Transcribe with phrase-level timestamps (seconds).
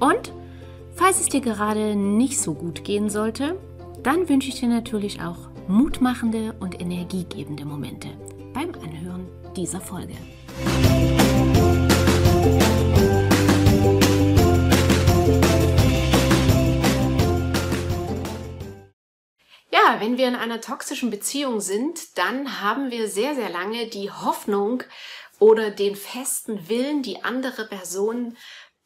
[0.00, 0.32] und
[0.96, 3.56] falls es dir gerade nicht so gut gehen sollte,
[4.02, 8.08] dann wünsche ich dir natürlich auch mutmachende und energiegebende Momente
[8.52, 10.14] beim Anhören dieser Folge.
[19.70, 24.10] Ja, wenn wir in einer toxischen Beziehung sind, dann haben wir sehr, sehr lange die
[24.10, 24.82] Hoffnung
[25.38, 28.36] oder den festen Willen, die andere Person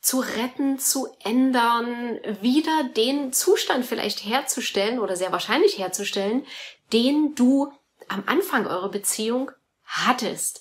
[0.05, 6.47] zu retten, zu ändern, wieder den Zustand vielleicht herzustellen oder sehr wahrscheinlich herzustellen,
[6.93, 7.73] den du
[8.09, 9.51] am Anfang eurer Beziehung
[9.87, 10.61] hattest.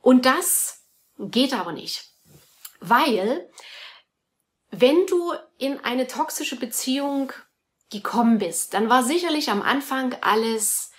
[0.00, 0.84] Und das
[1.18, 2.12] geht aber nicht,
[2.78, 3.50] weil
[4.70, 7.32] wenn du in eine toxische Beziehung
[7.90, 10.92] gekommen bist, dann war sicherlich am Anfang alles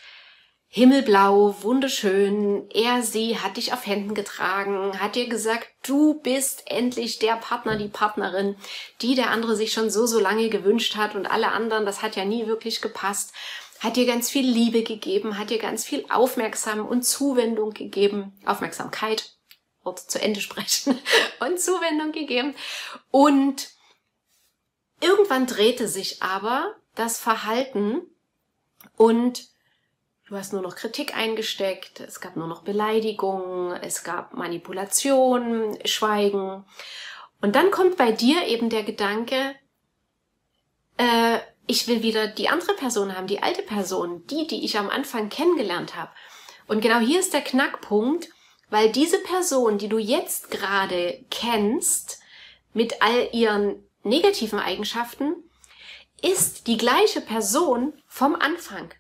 [0.76, 2.70] himmelblau, wunderschön.
[2.70, 7.78] Er, sie hat dich auf Händen getragen, hat dir gesagt, du bist endlich der Partner,
[7.78, 8.58] die Partnerin,
[9.02, 12.18] die der andere sich schon so, so lange gewünscht hat und alle anderen, das hat
[12.18, 13.34] ja nie wirklich gepasst.
[13.80, 19.34] Hat dir ganz viel Liebe gegeben, hat dir ganz viel Aufmerksam und Zuwendung gegeben, Aufmerksamkeit,
[19.84, 21.00] Wort zu Ende sprechen
[21.40, 22.54] und Zuwendung gegeben.
[23.12, 23.70] Und
[25.00, 28.02] irgendwann drehte sich aber das Verhalten
[28.98, 29.55] und
[30.28, 36.66] Du hast nur noch Kritik eingesteckt, es gab nur noch Beleidigungen, es gab Manipulation, Schweigen.
[37.42, 39.56] Und dann kommt bei dir eben der Gedanke,
[40.98, 44.90] äh, ich will wieder die andere Person haben, die alte Person, die, die ich am
[44.90, 46.12] Anfang kennengelernt habe.
[46.68, 48.30] Und genau hier ist der Knackpunkt,
[48.72, 52.20] weil diese Person, die du jetzt gerade kennst,
[52.74, 55.36] mit all ihren negativen Eigenschaften,
[56.24, 58.92] ist die gleiche Person vom Anfang.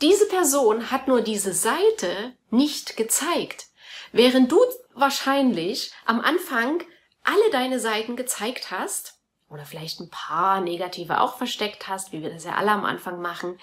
[0.00, 3.66] Diese Person hat nur diese Seite nicht gezeigt,
[4.12, 4.60] während du
[4.92, 6.82] wahrscheinlich am Anfang
[7.22, 12.30] alle deine Seiten gezeigt hast oder vielleicht ein paar negative auch versteckt hast, wie wir
[12.30, 13.58] das ja alle am Anfang machen,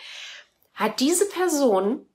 [0.74, 2.08] hat diese Person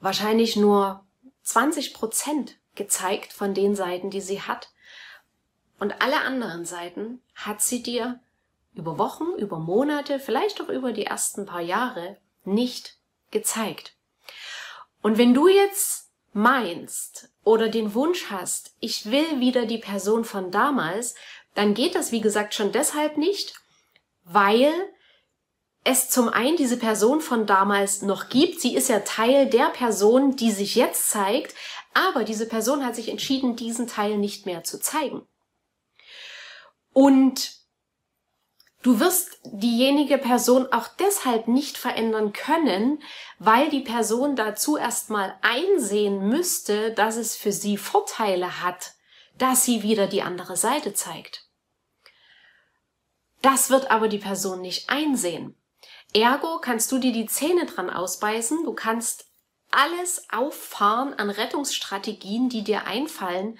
[0.00, 1.04] wahrscheinlich nur
[1.42, 4.70] 20 Prozent gezeigt von den Seiten, die sie hat.
[5.78, 8.20] Und alle anderen Seiten hat sie dir
[8.74, 12.98] über Wochen, über Monate, vielleicht auch über die ersten paar Jahre nicht
[13.36, 13.94] gezeigt.
[15.02, 20.50] Und wenn du jetzt meinst oder den Wunsch hast, ich will wieder die Person von
[20.50, 21.14] damals,
[21.54, 23.54] dann geht das, wie gesagt, schon deshalb nicht,
[24.24, 24.72] weil
[25.84, 28.60] es zum einen diese Person von damals noch gibt.
[28.60, 31.54] Sie ist ja Teil der Person, die sich jetzt zeigt,
[31.94, 35.26] aber diese Person hat sich entschieden, diesen Teil nicht mehr zu zeigen.
[36.92, 37.55] Und
[38.86, 43.02] Du wirst diejenige Person auch deshalb nicht verändern können,
[43.40, 48.92] weil die Person dazu erstmal einsehen müsste, dass es für sie Vorteile hat,
[49.38, 51.48] dass sie wieder die andere Seite zeigt.
[53.42, 55.56] Das wird aber die Person nicht einsehen.
[56.14, 59.26] Ergo kannst du dir die Zähne dran ausbeißen, du kannst
[59.72, 63.58] alles auffahren an Rettungsstrategien, die dir einfallen.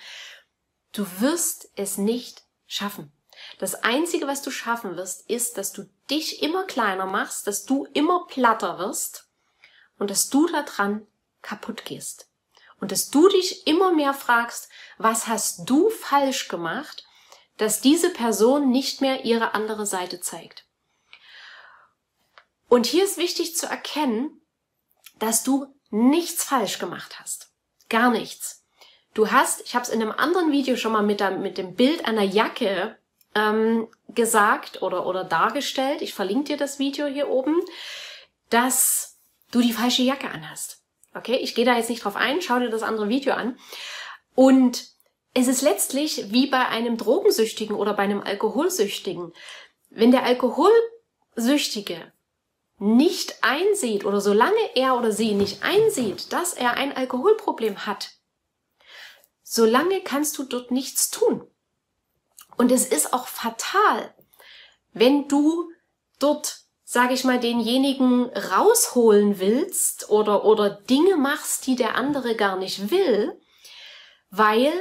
[0.92, 3.10] Du wirst es nicht schaffen.
[3.58, 7.86] Das Einzige, was du schaffen wirst, ist, dass du dich immer kleiner machst, dass du
[7.94, 9.28] immer platter wirst
[9.98, 11.06] und dass du daran
[11.42, 12.28] kaputt gehst.
[12.78, 14.68] Und dass du dich immer mehr fragst,
[14.98, 17.06] was hast du falsch gemacht,
[17.56, 20.66] dass diese Person nicht mehr ihre andere Seite zeigt.
[22.68, 24.42] Und hier ist wichtig zu erkennen,
[25.18, 27.50] dass du nichts falsch gemacht hast.
[27.88, 28.64] Gar nichts.
[29.14, 31.74] Du hast, ich habe es in einem anderen Video schon mal mit, der, mit dem
[31.74, 32.98] Bild einer Jacke
[33.36, 37.60] ähm, gesagt oder, oder dargestellt, ich verlinke dir das Video hier oben,
[38.48, 39.18] dass
[39.52, 40.82] du die falsche Jacke anhast.
[41.14, 43.58] Okay, ich gehe da jetzt nicht drauf ein, schau dir das andere Video an.
[44.34, 44.88] Und
[45.34, 49.32] es ist letztlich wie bei einem Drogensüchtigen oder bei einem Alkoholsüchtigen.
[49.90, 52.12] Wenn der Alkoholsüchtige
[52.78, 58.10] nicht einsieht oder solange er oder sie nicht einsieht, dass er ein Alkoholproblem hat,
[59.42, 61.46] solange kannst du dort nichts tun.
[62.56, 64.14] Und es ist auch fatal,
[64.92, 65.70] wenn du
[66.18, 72.56] dort, sage ich mal, denjenigen rausholen willst oder, oder Dinge machst, die der andere gar
[72.56, 73.38] nicht will,
[74.30, 74.72] weil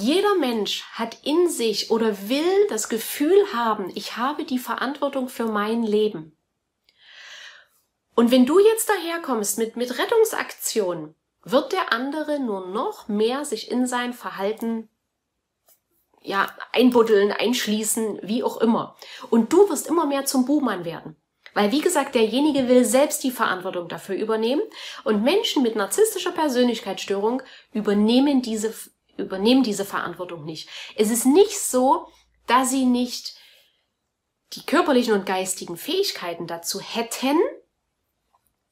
[0.00, 5.46] Jeder Mensch hat in sich oder will das Gefühl haben, ich habe die Verantwortung für
[5.46, 6.36] mein Leben.
[8.14, 13.72] Und wenn du jetzt daherkommst mit, mit Rettungsaktionen, wird der andere nur noch mehr sich
[13.72, 14.88] in sein Verhalten
[16.22, 18.96] ja, einbuddeln, einschließen, wie auch immer.
[19.30, 21.16] Und du wirst immer mehr zum Buhmann werden.
[21.54, 24.62] Weil, wie gesagt, derjenige will selbst die Verantwortung dafür übernehmen
[25.04, 27.42] und Menschen mit narzisstischer Persönlichkeitsstörung
[27.72, 28.74] übernehmen diese,
[29.16, 30.68] übernehmen diese Verantwortung nicht.
[30.94, 32.06] Es ist nicht so,
[32.46, 33.36] dass sie nicht
[34.52, 37.38] die körperlichen und geistigen Fähigkeiten dazu hätten.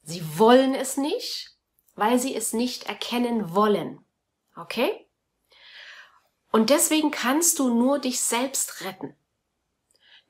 [0.02, 1.56] Sie wollen es nicht,
[1.94, 4.04] weil sie es nicht erkennen wollen.
[4.56, 5.05] Okay?
[6.56, 9.14] Und deswegen kannst du nur dich selbst retten.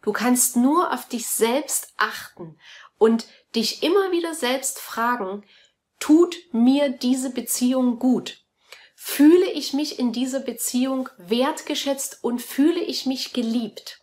[0.02, 2.58] Du kannst nur auf dich selbst achten
[2.98, 5.44] und dich immer wieder selbst fragen,
[6.00, 8.44] tut mir diese Beziehung gut?
[8.96, 14.00] Fühle ich mich in dieser Beziehung wertgeschätzt und fühle ich mich geliebt?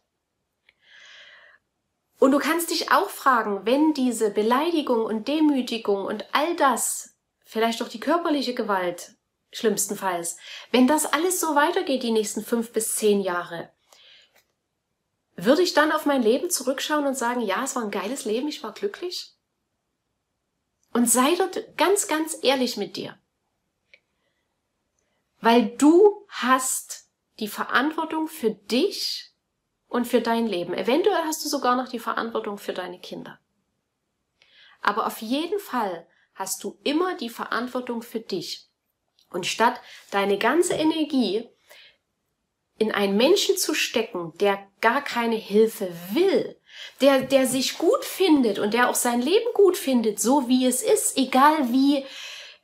[2.19, 7.81] Und du kannst dich auch fragen, wenn diese Beleidigung und Demütigung und all das, vielleicht
[7.81, 9.17] auch die körperliche Gewalt,
[9.53, 10.37] schlimmstenfalls.
[10.71, 13.71] Wenn das alles so weitergeht die nächsten fünf bis zehn Jahre,
[15.35, 18.47] würde ich dann auf mein Leben zurückschauen und sagen, ja, es war ein geiles Leben,
[18.47, 19.33] ich war glücklich?
[20.91, 23.17] Und sei dort ganz, ganz ehrlich mit dir.
[25.41, 27.09] Weil du hast
[27.39, 29.33] die Verantwortung für dich
[29.87, 30.73] und für dein Leben.
[30.73, 33.39] Eventuell hast du sogar noch die Verantwortung für deine Kinder.
[34.81, 38.69] Aber auf jeden Fall hast du immer die Verantwortung für dich.
[39.33, 39.81] Und statt
[40.11, 41.49] deine ganze Energie
[42.77, 46.59] in einen Menschen zu stecken, der gar keine Hilfe will,
[47.01, 50.81] der, der sich gut findet und der auch sein Leben gut findet, so wie es
[50.81, 52.05] ist, egal wie,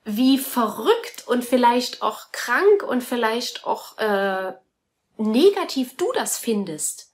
[0.03, 4.53] wie verrückt und vielleicht auch krank und vielleicht auch äh,
[5.17, 7.13] negativ du das findest.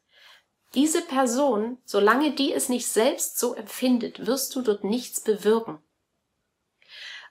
[0.74, 5.82] Diese Person, solange die es nicht selbst so empfindet, wirst du dort nichts bewirken.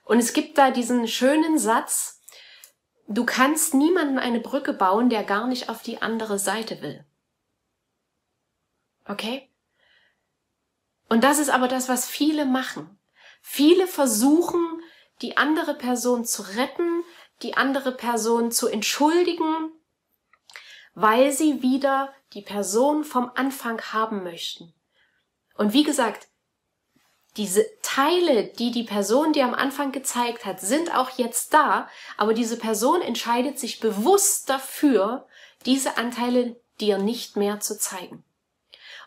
[0.03, 2.14] Und es gibt da diesen schönen Satz,
[3.07, 7.05] Du kannst niemanden eine Brücke bauen, der gar nicht auf die andere Seite will.
[9.07, 9.49] Okay?
[11.07, 12.99] Und das ist aber das, was viele machen.
[13.41, 14.81] Viele versuchen,
[15.21, 17.03] die andere Person zu retten,
[17.43, 19.71] die andere Person zu entschuldigen,
[20.95, 24.73] weil sie wieder die Person vom Anfang haben möchten.
[25.55, 26.27] Und wie gesagt,
[27.37, 32.33] diese Teile, die die Person dir am Anfang gezeigt hat, sind auch jetzt da, aber
[32.33, 35.27] diese Person entscheidet sich bewusst dafür,
[35.65, 38.23] diese Anteile dir nicht mehr zu zeigen.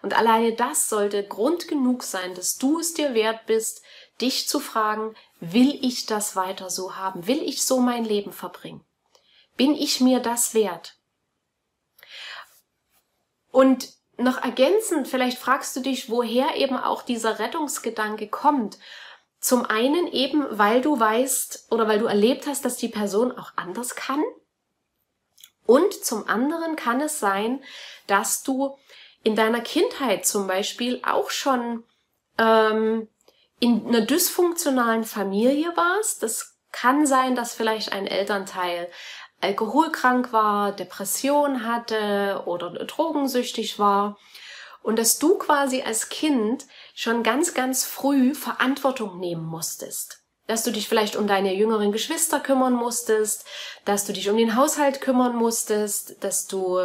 [0.02, 3.82] Und alleine das sollte Grund genug sein, dass du es dir wert bist,
[4.20, 7.26] dich zu fragen, will ich das weiter so haben?
[7.26, 8.84] Will ich so mein Leben verbringen?
[9.56, 10.96] Bin ich mir das wert?
[13.50, 18.78] Und noch ergänzend, vielleicht fragst du dich, woher eben auch dieser Rettungsgedanke kommt.
[19.40, 23.52] Zum einen eben, weil du weißt oder weil du erlebt hast, dass die Person auch
[23.56, 24.22] anders kann.
[25.64, 27.62] Und zum anderen kann es sein,
[28.06, 28.76] dass du
[29.22, 31.84] in deiner Kindheit zum Beispiel auch schon
[32.38, 33.08] ähm,
[33.60, 36.22] in einer dysfunktionalen Familie warst.
[36.22, 38.90] Das kann sein, dass vielleicht ein Elternteil
[39.40, 44.18] alkoholkrank war, Depression hatte oder drogensüchtig war
[44.82, 50.22] und dass du quasi als Kind schon ganz, ganz früh Verantwortung nehmen musstest.
[50.46, 53.46] Dass du dich vielleicht um deine jüngeren Geschwister kümmern musstest,
[53.84, 56.80] dass du dich um den Haushalt kümmern musstest, dass du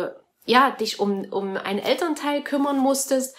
[0.45, 3.35] ja dich um, um einen Elternteil kümmern musstest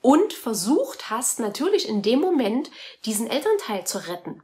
[0.00, 2.70] und versucht hast, natürlich in dem Moment
[3.04, 4.42] diesen Elternteil zu retten.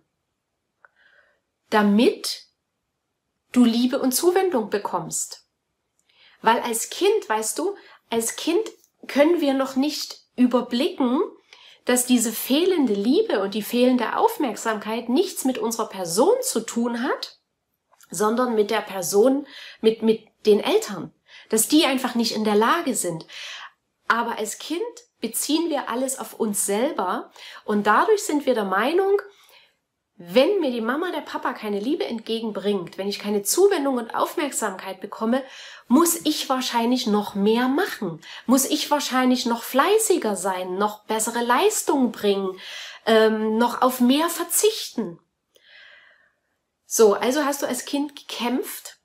[1.70, 2.44] Damit
[3.54, 5.46] du Liebe und Zuwendung bekommst.
[6.42, 7.74] Weil als Kind, weißt du,
[8.10, 8.62] als Kind
[9.06, 11.22] können wir noch nicht überblicken,
[11.84, 17.38] dass diese fehlende Liebe und die fehlende Aufmerksamkeit nichts mit unserer Person zu tun hat,
[18.10, 19.46] sondern mit der Person,
[19.80, 21.12] mit, mit den Eltern.
[21.50, 23.26] Dass die einfach nicht in der Lage sind.
[24.08, 24.82] Aber als Kind
[25.20, 27.30] beziehen wir alles auf uns selber
[27.64, 29.20] und dadurch sind wir der Meinung,
[30.16, 35.00] wenn mir die Mama, der Papa keine Liebe entgegenbringt, wenn ich keine Zuwendung und Aufmerksamkeit
[35.00, 35.42] bekomme,
[35.88, 42.12] muss ich wahrscheinlich noch mehr machen, muss ich wahrscheinlich noch fleißiger sein, noch bessere Leistungen
[42.12, 42.56] bringen,
[43.06, 45.18] ähm, noch auf mehr verzichten.
[46.86, 48.98] So, also hast du als Kind gekämpft,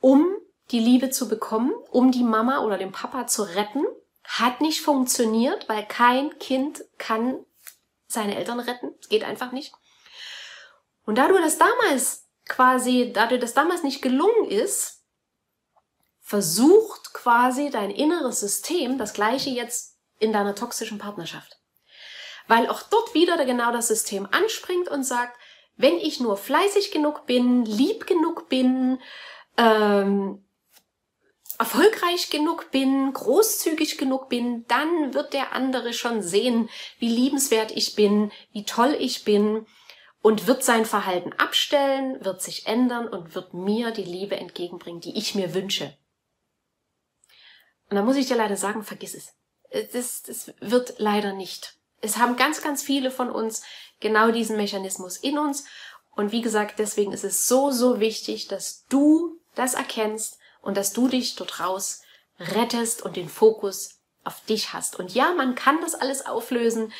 [0.00, 0.24] um
[0.70, 3.84] die Liebe zu bekommen, um die Mama oder den Papa zu retten.
[4.22, 7.44] Hat nicht funktioniert, weil kein Kind kann
[8.06, 8.94] seine Eltern retten.
[9.08, 9.72] Geht einfach nicht.
[11.08, 15.06] Und da du das damals quasi, da dir das damals nicht gelungen ist,
[16.20, 21.56] versucht quasi dein inneres System das gleiche jetzt in deiner toxischen Partnerschaft.
[22.46, 25.40] Weil auch dort wieder genau das System anspringt und sagt,
[25.76, 29.00] wenn ich nur fleißig genug bin, lieb genug bin,
[29.56, 30.44] ähm,
[31.58, 37.94] erfolgreich genug bin, großzügig genug bin, dann wird der andere schon sehen, wie liebenswert ich
[37.94, 39.66] bin, wie toll ich bin
[40.22, 45.16] und wird sein Verhalten abstellen, wird sich ändern und wird mir die Liebe entgegenbringen, die
[45.16, 45.96] ich mir wünsche.
[47.88, 49.34] Und da muss ich dir leider sagen, vergiss es.
[49.92, 51.76] Das, das wird leider nicht.
[52.00, 53.62] Es haben ganz, ganz viele von uns
[54.00, 55.64] genau diesen Mechanismus in uns.
[56.14, 60.92] Und wie gesagt, deswegen ist es so, so wichtig, dass du das erkennst und dass
[60.92, 62.02] du dich dort raus
[62.38, 64.98] rettest und den Fokus auf dich hast.
[64.98, 66.92] Und ja, man kann das alles auflösen.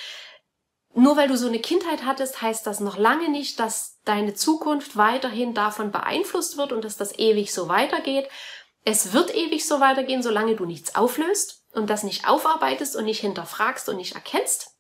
[0.95, 4.97] Nur weil du so eine Kindheit hattest, heißt das noch lange nicht, dass deine Zukunft
[4.97, 8.29] weiterhin davon beeinflusst wird und dass das ewig so weitergeht.
[8.85, 13.21] Es wird ewig so weitergehen, solange du nichts auflöst und das nicht aufarbeitest und nicht
[13.21, 14.75] hinterfragst und nicht erkennst.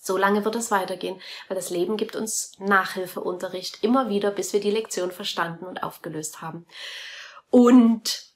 [0.00, 4.70] Solange wird es weitergehen, weil das Leben gibt uns Nachhilfeunterricht immer wieder, bis wir die
[4.70, 6.66] Lektion verstanden und aufgelöst haben.
[7.50, 8.32] Und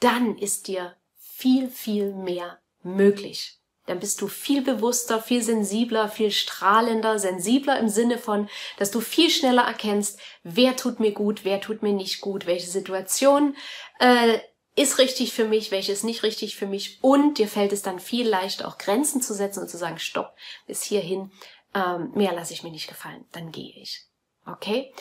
[0.00, 3.60] dann ist dir viel, viel mehr möglich.
[3.86, 8.48] Dann bist du viel bewusster, viel sensibler, viel strahlender, sensibler im Sinne von,
[8.78, 12.68] dass du viel schneller erkennst, wer tut mir gut, wer tut mir nicht gut, welche
[12.68, 13.56] Situation
[13.98, 14.38] äh,
[14.76, 16.98] ist richtig für mich, welches nicht richtig für mich.
[17.02, 20.34] Und dir fällt es dann viel leichter, auch Grenzen zu setzen und zu sagen, stopp,
[20.66, 21.30] bis hierhin,
[21.74, 24.06] ähm, mehr lasse ich mir nicht gefallen, dann gehe ich.
[24.46, 24.92] Okay?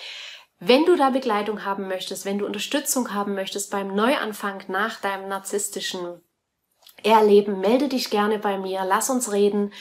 [0.59, 5.27] Wenn du da Begleitung haben möchtest, wenn du Unterstützung haben möchtest beim Neuanfang nach deinem
[5.27, 6.21] narzisstischen
[7.03, 9.73] Erleben, melde dich gerne bei mir, lass uns reden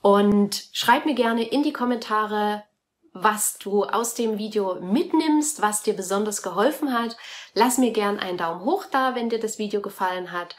[0.00, 2.64] und schreib mir gerne in die Kommentare,
[3.12, 7.16] was du aus dem Video mitnimmst, was dir besonders geholfen hat.
[7.54, 10.56] Lass mir gern einen Daumen hoch da, wenn dir das Video gefallen hat.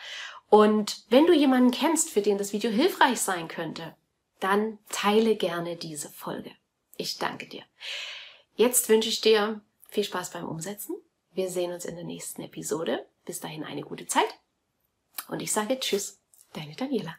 [0.50, 3.96] Und wenn du jemanden kennst, für den das Video hilfreich sein könnte,
[4.40, 6.52] dann teile gerne diese Folge.
[6.98, 7.64] Ich danke dir.
[8.56, 10.96] Jetzt wünsche ich dir viel Spaß beim Umsetzen.
[11.32, 13.06] Wir sehen uns in der nächsten Episode.
[13.26, 14.28] Bis dahin eine gute Zeit.
[15.28, 16.20] Und ich sage Tschüss,
[16.54, 17.16] deine Daniela.